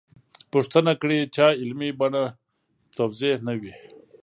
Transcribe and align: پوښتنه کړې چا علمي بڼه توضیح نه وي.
پوښتنه 0.53 0.91
کړې 1.01 1.19
چا 1.35 1.47
علمي 1.61 1.89
بڼه 1.99 2.23
توضیح 2.97 3.35
نه 3.47 3.53
وي. 3.61 3.73